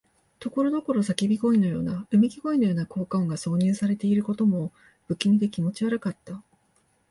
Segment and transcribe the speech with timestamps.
[0.39, 4.71] ところどころ叫び声のような、うめき声のような効果音が挿入されていることも、
[5.07, 6.41] 不気味で気持ち悪かった。